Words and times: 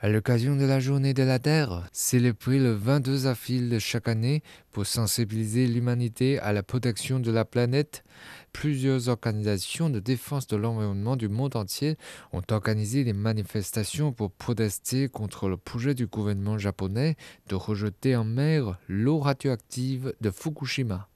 À 0.00 0.08
l'occasion 0.08 0.54
de 0.54 0.64
la 0.64 0.78
journée 0.78 1.12
de 1.12 1.24
la 1.24 1.40
Terre, 1.40 1.88
célébrée 1.90 2.60
le 2.60 2.70
22 2.70 3.26
avril 3.26 3.80
chaque 3.80 4.06
année 4.06 4.44
pour 4.70 4.86
sensibiliser 4.86 5.66
l'humanité 5.66 6.38
à 6.38 6.52
la 6.52 6.62
protection 6.62 7.18
de 7.18 7.32
la 7.32 7.44
planète, 7.44 8.04
plusieurs 8.52 9.08
organisations 9.08 9.90
de 9.90 9.98
défense 9.98 10.46
de 10.46 10.56
l'environnement 10.56 11.16
du 11.16 11.28
monde 11.28 11.56
entier 11.56 11.96
ont 12.32 12.44
organisé 12.48 13.02
des 13.02 13.12
manifestations 13.12 14.12
pour 14.12 14.30
protester 14.30 15.08
contre 15.08 15.48
le 15.48 15.56
projet 15.56 15.94
du 15.94 16.06
gouvernement 16.06 16.58
japonais 16.58 17.16
de 17.48 17.56
rejeter 17.56 18.14
en 18.14 18.22
mer 18.22 18.78
l'eau 18.86 19.18
radioactive 19.18 20.14
de 20.20 20.30
Fukushima. 20.30 21.08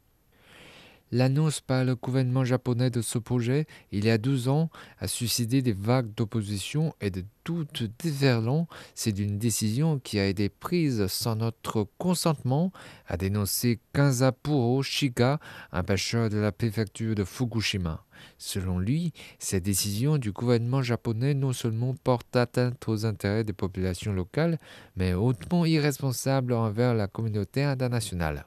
L'annonce 1.14 1.60
par 1.60 1.84
le 1.84 1.94
gouvernement 1.94 2.42
japonais 2.42 2.88
de 2.88 3.02
ce 3.02 3.18
projet, 3.18 3.66
il 3.90 4.06
y 4.06 4.10
a 4.10 4.16
12 4.16 4.48
ans, 4.48 4.70
a 4.98 5.06
suscité 5.06 5.60
des 5.60 5.74
vagues 5.74 6.14
d'opposition 6.14 6.94
et 7.02 7.10
de 7.10 7.22
doutes 7.44 7.82
déferlants. 8.02 8.66
C'est 8.94 9.18
une 9.18 9.38
décision 9.38 9.98
qui 9.98 10.18
a 10.18 10.26
été 10.26 10.48
prise 10.48 11.06
sans 11.08 11.36
notre 11.36 11.86
consentement, 11.98 12.72
a 13.08 13.18
dénoncé 13.18 13.78
Kanzapuro 13.92 14.82
Shiga, 14.82 15.38
un 15.70 15.82
pêcheur 15.82 16.30
de 16.30 16.38
la 16.38 16.50
préfecture 16.50 17.14
de 17.14 17.24
Fukushima. 17.24 18.02
Selon 18.38 18.78
lui, 18.78 19.12
cette 19.38 19.64
décision 19.64 20.16
du 20.16 20.32
gouvernement 20.32 20.80
japonais 20.80 21.34
non 21.34 21.52
seulement 21.52 21.94
porte 21.94 22.34
atteinte 22.36 22.88
aux 22.88 23.04
intérêts 23.04 23.44
des 23.44 23.52
populations 23.52 24.14
locales, 24.14 24.58
mais 24.96 25.12
hautement 25.12 25.66
irresponsable 25.66 26.54
envers 26.54 26.94
la 26.94 27.06
communauté 27.06 27.62
internationale. 27.64 28.46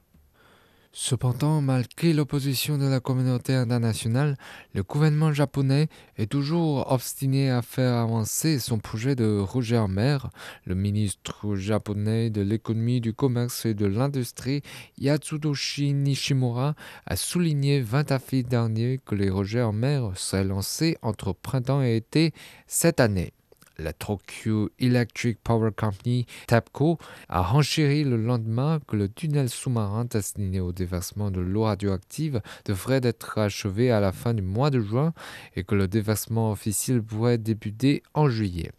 Cependant, 0.97 1.59
malgré 1.59 2.13
l'opposition 2.13 2.77
de 2.77 2.85
la 2.85 3.01
communauté 3.01 3.53
internationale, 3.53 4.37
le 4.73 4.81
gouvernement 4.81 5.33
japonais 5.33 5.89
est 6.15 6.31
toujours 6.31 6.89
obstiné 6.89 7.51
à 7.51 7.61
faire 7.61 7.95
avancer 7.95 8.59
son 8.59 8.79
projet 8.79 9.13
de 9.13 9.37
rejet 9.37 9.77
en 9.77 9.89
mer. 9.89 10.29
Le 10.63 10.73
ministre 10.73 11.57
japonais 11.57 12.29
de 12.29 12.39
l'économie, 12.39 13.01
du 13.01 13.11
commerce 13.13 13.65
et 13.65 13.73
de 13.73 13.85
l'industrie, 13.85 14.61
Yatsutoshi 14.97 15.93
Nishimura, 15.93 16.75
a 17.05 17.17
souligné 17.17 17.81
20 17.81 18.13
avril 18.13 18.45
dernier 18.47 19.01
que 19.05 19.15
les 19.15 19.29
rejets 19.29 19.63
en 19.63 19.73
mer 19.73 20.11
seraient 20.15 20.45
lancés 20.45 20.97
entre 21.01 21.33
printemps 21.33 21.83
et 21.83 21.97
été 21.97 22.33
cette 22.67 23.01
année 23.01 23.33
la 23.77 23.93
Tokyo 23.93 24.69
Electric 24.79 25.39
Power 25.43 25.71
Company, 25.75 26.25
TEPCO, 26.47 26.97
a 27.29 27.41
renchéri 27.41 28.03
le 28.03 28.17
lendemain 28.17 28.79
que 28.87 28.95
le 28.95 29.09
tunnel 29.09 29.49
sous-marin 29.49 30.05
destiné 30.05 30.59
au 30.59 30.71
déversement 30.71 31.31
de 31.31 31.41
l'eau 31.41 31.63
radioactive 31.63 32.41
devrait 32.65 33.01
être 33.03 33.37
achevé 33.37 33.91
à 33.91 33.99
la 33.99 34.11
fin 34.11 34.33
du 34.33 34.41
mois 34.41 34.69
de 34.69 34.79
juin 34.79 35.13
et 35.55 35.63
que 35.63 35.75
le 35.75 35.87
déversement 35.87 36.51
officiel 36.51 37.01
pourrait 37.01 37.37
débuter 37.37 38.03
en 38.13 38.29
juillet. 38.29 38.71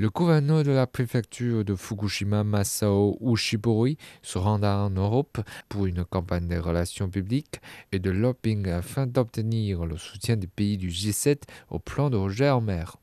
Le 0.00 0.08
gouverneur 0.08 0.64
de 0.64 0.70
la 0.70 0.86
préfecture 0.86 1.62
de 1.62 1.74
Fukushima, 1.74 2.42
Masao 2.42 3.18
Ushibori, 3.20 3.98
se 4.22 4.38
rendra 4.38 4.86
en 4.86 4.88
Europe 4.88 5.40
pour 5.68 5.84
une 5.84 6.06
campagne 6.06 6.48
de 6.48 6.56
relations 6.56 7.10
publiques 7.10 7.60
et 7.92 7.98
de 7.98 8.08
lobbying 8.08 8.66
afin 8.68 9.06
d'obtenir 9.06 9.84
le 9.84 9.98
soutien 9.98 10.36
des 10.36 10.46
pays 10.46 10.78
du 10.78 10.88
G7 10.88 11.42
au 11.68 11.78
plan 11.78 12.08
de 12.08 12.16
rejet 12.16 12.48
en 12.48 12.62
mer. 12.62 12.96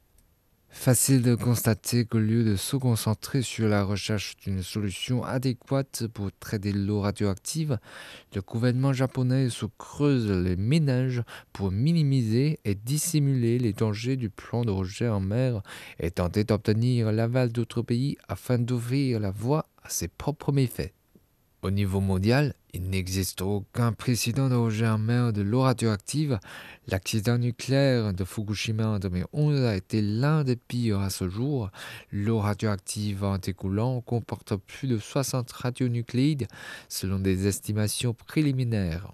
Facile 0.69 1.21
de 1.21 1.33
constater 1.33 2.05
qu'au 2.05 2.19
lieu 2.19 2.43
de 2.43 2.55
se 2.55 2.75
concentrer 2.75 3.41
sur 3.41 3.67
la 3.67 3.83
recherche 3.83 4.35
d'une 4.37 4.61
solution 4.61 5.23
adéquate 5.23 6.07
pour 6.07 6.29
traiter 6.39 6.71
l'eau 6.71 7.01
radioactive, 7.01 7.79
le 8.35 8.41
gouvernement 8.41 8.93
japonais 8.93 9.49
se 9.49 9.65
creuse 9.77 10.29
les 10.29 10.55
ménages 10.55 11.23
pour 11.53 11.71
minimiser 11.71 12.59
et 12.63 12.75
dissimuler 12.75 13.59
les 13.59 13.73
dangers 13.73 14.17
du 14.17 14.29
plan 14.29 14.63
de 14.63 14.71
rejet 14.71 15.09
en 15.09 15.21
mer 15.21 15.61
et 15.99 16.11
tenter 16.11 16.43
d'obtenir 16.43 17.11
l'aval 17.11 17.51
d'autres 17.51 17.81
pays 17.81 18.17
afin 18.27 18.59
d'ouvrir 18.59 19.19
la 19.19 19.31
voie 19.31 19.65
à 19.83 19.89
ses 19.89 20.07
propres 20.07 20.51
méfaits. 20.51 20.96
Au 21.63 21.71
niveau 21.71 22.01
mondial, 22.01 22.53
il 22.73 22.83
n'existe 22.91 23.41
aucun 23.41 23.91
précédent 23.91 24.47
mer 24.99 25.33
de 25.33 25.41
l'eau 25.41 25.61
radioactive. 25.61 26.39
L'accident 26.87 27.39
nucléaire 27.39 28.13
de 28.13 28.23
Fukushima 28.23 28.87
en 28.87 28.99
2011 28.99 29.65
a 29.65 29.75
été 29.75 30.03
l'un 30.03 30.43
des 30.43 30.55
pires 30.55 30.99
à 30.99 31.09
ce 31.09 31.27
jour. 31.27 31.71
L'eau 32.11 32.37
radioactive 32.39 33.23
en 33.23 33.39
découlant 33.39 34.01
comporte 34.01 34.55
plus 34.55 34.87
de 34.87 34.99
60 34.99 35.51
radionucléides 35.51 36.47
selon 36.89 37.17
des 37.17 37.47
estimations 37.47 38.13
préliminaires. 38.13 39.11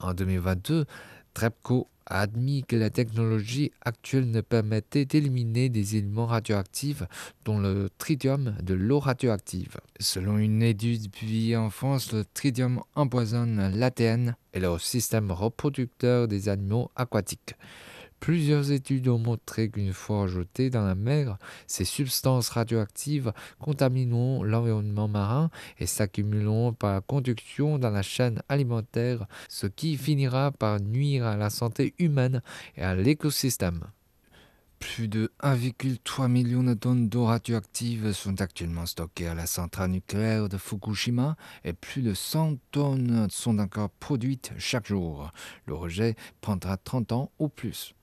En 0.00 0.12
2022, 0.12 0.84
TREPCO 1.32 1.88
a 2.10 2.20
admis 2.20 2.64
que 2.64 2.76
la 2.76 2.90
technologie 2.90 3.72
actuelle 3.82 4.30
ne 4.30 4.40
permettait 4.42 5.06
d'éliminer 5.06 5.68
des 5.68 5.96
éléments 5.96 6.26
radioactifs, 6.26 7.02
dont 7.44 7.58
le 7.58 7.88
tritium 7.96 8.56
de 8.62 8.74
l'eau 8.74 8.98
radioactive. 8.98 9.78
Selon 9.98 10.36
une 10.38 10.62
étude 10.62 11.10
publiée 11.10 11.56
en 11.56 11.70
France, 11.70 12.12
le 12.12 12.24
tritium 12.24 12.82
empoisonne 12.94 13.72
l'ADN 13.74 14.36
et 14.52 14.60
le 14.60 14.78
système 14.78 15.30
reproducteur 15.30 16.28
des 16.28 16.48
animaux 16.48 16.90
aquatiques. 16.96 17.54
Plusieurs 18.20 18.70
études 18.70 19.08
ont 19.08 19.18
montré 19.18 19.70
qu'une 19.70 19.94
fois 19.94 20.22
rejetées 20.22 20.68
dans 20.68 20.84
la 20.84 20.94
mer, 20.94 21.38
ces 21.66 21.86
substances 21.86 22.50
radioactives 22.50 23.32
contamineront 23.58 24.42
l'environnement 24.42 25.08
marin 25.08 25.50
et 25.78 25.86
s'accumuleront 25.86 26.74
par 26.74 27.04
conduction 27.04 27.78
dans 27.78 27.88
la 27.88 28.02
chaîne 28.02 28.42
alimentaire, 28.50 29.26
ce 29.48 29.66
qui 29.66 29.96
finira 29.96 30.52
par 30.52 30.80
nuire 30.80 31.24
à 31.24 31.38
la 31.38 31.48
santé 31.48 31.94
humaine 31.98 32.42
et 32.76 32.82
à 32.82 32.94
l'écosystème. 32.94 33.84
Plus 34.80 35.08
de 35.08 35.30
1,3 35.42 36.28
million 36.28 36.62
de 36.62 36.74
tonnes 36.74 37.08
d'eau 37.08 37.24
radioactive 37.24 38.12
sont 38.12 38.40
actuellement 38.40 38.86
stockées 38.86 39.28
à 39.28 39.34
la 39.34 39.46
centrale 39.46 39.90
nucléaire 39.90 40.48
de 40.48 40.56
Fukushima 40.56 41.36
et 41.64 41.72
plus 41.72 42.02
de 42.02 42.14
100 42.14 42.56
tonnes 42.70 43.28
sont 43.30 43.58
encore 43.58 43.90
produites 43.90 44.52
chaque 44.58 44.88
jour. 44.88 45.32
Le 45.66 45.74
rejet 45.74 46.16
prendra 46.40 46.76
30 46.78 47.12
ans 47.12 47.30
ou 47.38 47.48
plus. 47.48 47.94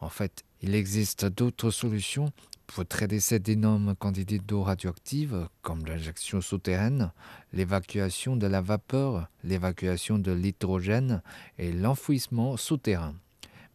En 0.00 0.08
fait, 0.08 0.44
il 0.62 0.74
existe 0.74 1.26
d'autres 1.26 1.70
solutions 1.70 2.32
pour 2.66 2.86
traiter 2.86 3.20
cette 3.20 3.48
énorme 3.48 3.94
quantité 3.94 4.38
d'eau 4.38 4.62
radioactive, 4.62 5.48
comme 5.62 5.84
l'injection 5.84 6.40
souterraine, 6.40 7.12
l'évacuation 7.52 8.36
de 8.36 8.46
la 8.46 8.60
vapeur, 8.60 9.28
l'évacuation 9.42 10.18
de 10.18 10.32
l'hydrogène 10.32 11.22
et 11.58 11.72
l'enfouissement 11.72 12.56
souterrain. 12.56 13.14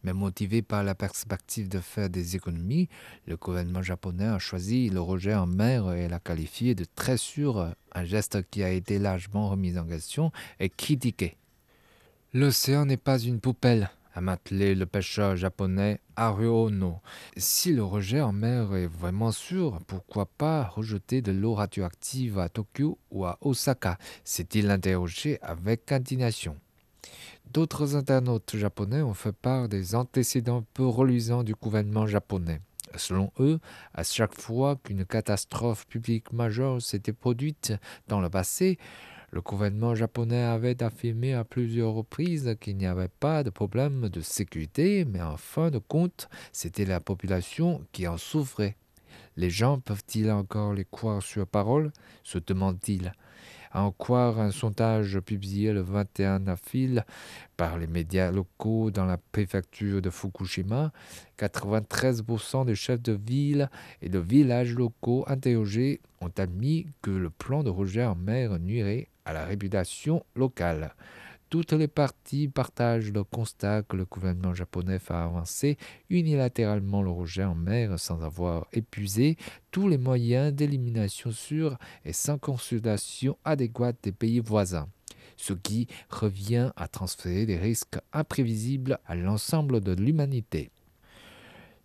Mais 0.02 0.12
motivé 0.12 0.62
par 0.62 0.82
la 0.82 0.94
perspective 0.94 1.68
de 1.68 1.78
faire 1.78 2.08
des 2.08 2.34
économies, 2.34 2.88
le 3.26 3.36
gouvernement 3.36 3.82
japonais 3.82 4.26
a 4.26 4.38
choisi 4.38 4.88
le 4.88 5.00
rejet 5.00 5.34
en 5.34 5.46
mer 5.46 5.92
et 5.92 6.08
l'a 6.08 6.18
qualifié 6.18 6.74
de 6.74 6.86
très 6.94 7.18
sûr, 7.18 7.74
un 7.92 8.04
geste 8.04 8.48
qui 8.50 8.62
a 8.62 8.70
été 8.70 8.98
largement 8.98 9.50
remis 9.50 9.78
en 9.78 9.84
question 9.84 10.32
et 10.58 10.70
critiqué. 10.70 11.36
L'océan 12.32 12.86
n'est 12.86 12.96
pas 12.96 13.18
une 13.18 13.40
poubelle, 13.40 13.90
a 14.14 14.20
matelé 14.20 14.74
le 14.74 14.86
pêcheur 14.86 15.36
japonais 15.36 16.00
Haruo 16.16 16.66
Ono. 16.66 17.00
Si 17.36 17.72
le 17.72 17.84
rejet 17.84 18.20
en 18.20 18.32
mer 18.32 18.74
est 18.74 18.86
vraiment 18.86 19.32
sûr, 19.32 19.78
pourquoi 19.86 20.26
pas 20.26 20.64
rejeter 20.64 21.22
de 21.22 21.32
l'eau 21.32 21.54
radioactive 21.54 22.38
à 22.38 22.48
Tokyo 22.48 22.98
ou 23.10 23.24
à 23.24 23.38
Osaka? 23.40 23.98
s'est-il 24.24 24.70
interrogé 24.70 25.38
avec 25.42 25.92
indignation. 25.92 26.56
D'autres 27.52 27.96
internautes 27.96 28.56
japonais 28.56 29.02
ont 29.02 29.14
fait 29.14 29.32
part 29.32 29.68
des 29.68 29.94
antécédents 29.94 30.64
peu 30.74 30.86
reluisants 30.86 31.42
du 31.42 31.54
gouvernement 31.54 32.06
japonais. 32.06 32.60
Selon 32.96 33.32
eux, 33.38 33.60
à 33.94 34.02
chaque 34.02 34.34
fois 34.34 34.76
qu'une 34.76 35.04
catastrophe 35.04 35.86
publique 35.86 36.32
majeure 36.32 36.82
s'était 36.82 37.12
produite 37.12 37.72
dans 38.08 38.20
le 38.20 38.28
passé, 38.28 38.78
le 39.32 39.40
gouvernement 39.40 39.94
japonais 39.94 40.42
avait 40.42 40.82
affirmé 40.82 41.34
à 41.34 41.44
plusieurs 41.44 41.92
reprises 41.92 42.56
qu'il 42.60 42.76
n'y 42.76 42.86
avait 42.86 43.08
pas 43.08 43.44
de 43.44 43.50
problème 43.50 44.08
de 44.08 44.20
sécurité, 44.20 45.04
mais 45.04 45.22
en 45.22 45.36
fin 45.36 45.70
de 45.70 45.78
compte, 45.78 46.28
c'était 46.52 46.84
la 46.84 47.00
population 47.00 47.84
qui 47.92 48.08
en 48.08 48.16
souffrait. 48.16 48.76
Les 49.36 49.50
gens 49.50 49.78
peuvent-ils 49.78 50.30
encore 50.30 50.74
les 50.74 50.84
croire 50.84 51.22
sur 51.22 51.46
parole? 51.46 51.92
se 52.24 52.38
demande-t-il. 52.38 53.12
À 53.72 53.82
en 53.82 53.92
croire 53.92 54.40
un 54.40 54.50
sondage 54.50 55.20
publié 55.20 55.72
le 55.72 55.80
21 55.82 56.48
avril 56.48 57.04
par 57.56 57.78
les 57.78 57.86
médias 57.86 58.32
locaux 58.32 58.90
dans 58.90 59.04
la 59.04 59.16
préfecture 59.16 60.02
de 60.02 60.10
Fukushima, 60.10 60.90
93% 61.38 62.66
des 62.66 62.74
chefs 62.74 63.00
de 63.00 63.12
ville 63.12 63.70
et 64.02 64.08
de 64.08 64.18
villages 64.18 64.74
locaux 64.74 65.24
interrogés 65.28 66.00
ont 66.20 66.32
admis 66.36 66.88
que 67.00 67.12
le 67.12 67.30
plan 67.30 67.62
de 67.62 67.70
rejet 67.70 68.04
en 68.04 68.16
mer 68.16 68.58
nuirait 68.58 69.08
à 69.24 69.32
la 69.32 69.44
réputation 69.44 70.24
locale. 70.34 70.94
Toutes 71.50 71.72
les 71.72 71.88
parties 71.88 72.46
partagent 72.46 73.12
le 73.12 73.24
constat 73.24 73.82
que 73.82 73.96
le 73.96 74.04
gouvernement 74.04 74.54
japonais 74.54 75.00
a 75.08 75.24
avancé 75.24 75.78
unilatéralement 76.08 77.02
le 77.02 77.10
rejet 77.10 77.42
en 77.42 77.56
mer 77.56 77.98
sans 77.98 78.22
avoir 78.22 78.68
épuisé 78.72 79.36
tous 79.72 79.88
les 79.88 79.98
moyens 79.98 80.54
d'élimination 80.54 81.32
sûrs 81.32 81.76
et 82.04 82.12
sans 82.12 82.38
consultation 82.38 83.36
adéquate 83.44 83.96
des 84.04 84.12
pays 84.12 84.38
voisins 84.38 84.88
ce 85.36 85.54
qui 85.54 85.88
revient 86.10 86.70
à 86.76 86.86
transférer 86.86 87.46
des 87.46 87.56
risques 87.56 87.98
imprévisibles 88.12 88.98
à 89.06 89.14
l'ensemble 89.14 89.80
de 89.80 89.92
l'humanité. 89.92 90.70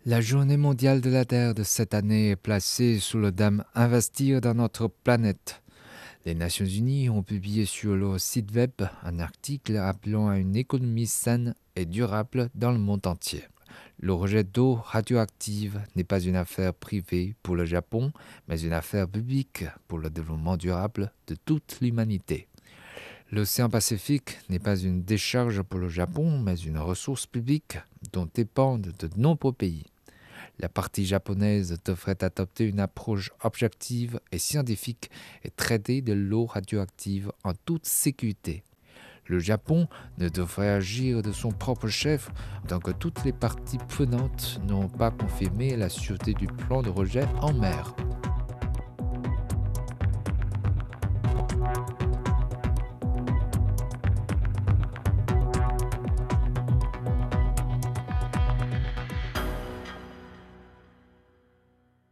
La 0.05 0.21
journée 0.21 0.57
mondiale 0.57 1.01
de 1.01 1.09
la 1.09 1.25
Terre 1.25 1.55
de 1.55 1.63
cette 1.63 1.93
année 1.93 2.31
est 2.31 2.35
placée 2.35 2.99
sous 2.99 3.17
le 3.17 3.31
dame 3.31 3.63
Investir 3.73 4.41
dans 4.41 4.53
notre 4.53 4.87
planète. 4.87 5.63
Les 6.25 6.33
Nations 6.33 6.65
Unies 6.65 7.07
ont 7.07 7.21
publié 7.21 7.65
sur 7.65 7.95
leur 7.95 8.19
site 8.19 8.51
web 8.55 8.71
un 9.03 9.19
article 9.19 9.77
appelant 9.77 10.27
à 10.27 10.39
une 10.39 10.55
économie 10.55 11.05
saine 11.05 11.53
et 11.75 11.85
durable 11.85 12.49
dans 12.55 12.71
le 12.71 12.79
monde 12.79 13.05
entier. 13.05 13.43
Le 13.99 14.11
rejet 14.11 14.43
d'eau 14.43 14.73
radioactive 14.73 15.79
n'est 15.95 16.03
pas 16.03 16.19
une 16.19 16.35
affaire 16.35 16.73
privée 16.73 17.35
pour 17.43 17.55
le 17.55 17.65
Japon, 17.65 18.11
mais 18.47 18.59
une 18.59 18.73
affaire 18.73 19.07
publique 19.07 19.65
pour 19.87 19.99
le 19.99 20.09
développement 20.09 20.57
durable 20.57 21.11
de 21.27 21.35
toute 21.45 21.77
l'humanité. 21.79 22.47
L'océan 23.31 23.69
Pacifique 23.69 24.39
n'est 24.49 24.57
pas 24.57 24.77
une 24.77 25.03
décharge 25.03 25.61
pour 25.61 25.79
le 25.79 25.89
Japon, 25.89 26.39
mais 26.39 26.55
une 26.55 26.79
ressource 26.79 27.27
publique 27.27 27.77
dont 28.13 28.27
dépendent 28.33 28.91
de 28.97 29.09
nombreux 29.15 29.53
pays 29.53 29.85
la 30.59 30.69
partie 30.69 31.05
japonaise 31.05 31.77
devrait 31.85 32.23
adopter 32.23 32.65
une 32.65 32.79
approche 32.79 33.31
objective 33.43 34.19
et 34.31 34.39
scientifique 34.39 35.09
et 35.43 35.49
traiter 35.49 36.01
de 36.01 36.13
l'eau 36.13 36.45
radioactive 36.45 37.31
en 37.43 37.53
toute 37.53 37.85
sécurité. 37.85 38.63
Le 39.27 39.39
Japon 39.39 39.87
ne 40.19 40.29
devrait 40.29 40.69
agir 40.69 41.23
de 41.23 41.31
son 41.31 41.51
propre 41.51 41.87
chef 41.87 42.29
tant 42.67 42.79
que 42.79 42.91
toutes 42.91 43.23
les 43.25 43.33
parties 43.33 43.79
prenantes 43.89 44.59
n'ont 44.67 44.87
pas 44.87 45.09
confirmé 45.09 45.75
la 45.75 45.89
sûreté 45.89 46.33
du 46.33 46.45
plan 46.45 46.83
de 46.83 46.89
rejet 46.89 47.25
en 47.41 47.51
mer. 47.53 47.95